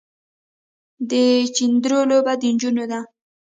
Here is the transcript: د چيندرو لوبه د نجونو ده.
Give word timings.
د 1.09 1.11
چيندرو 1.55 1.99
لوبه 2.09 2.33
د 2.41 2.43
نجونو 2.53 2.83
ده. 2.91 2.99